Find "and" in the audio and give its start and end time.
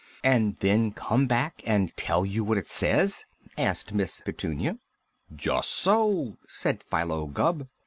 0.23-0.57, 1.63-1.95